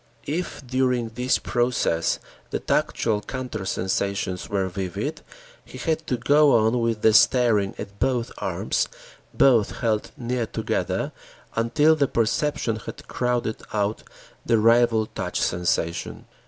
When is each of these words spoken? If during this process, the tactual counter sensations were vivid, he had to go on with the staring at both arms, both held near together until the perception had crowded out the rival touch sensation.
If 0.25 0.65
during 0.65 1.09
this 1.09 1.37
process, 1.37 2.17
the 2.49 2.59
tactual 2.59 3.21
counter 3.21 3.65
sensations 3.67 4.49
were 4.49 4.67
vivid, 4.67 5.21
he 5.63 5.77
had 5.77 6.07
to 6.07 6.17
go 6.17 6.55
on 6.55 6.79
with 6.79 7.03
the 7.03 7.13
staring 7.13 7.75
at 7.77 7.99
both 7.99 8.31
arms, 8.39 8.87
both 9.31 9.77
held 9.81 10.09
near 10.17 10.47
together 10.47 11.11
until 11.55 11.95
the 11.95 12.07
perception 12.07 12.77
had 12.77 13.07
crowded 13.07 13.61
out 13.73 14.01
the 14.43 14.57
rival 14.57 15.05
touch 15.05 15.39
sensation. 15.39 16.25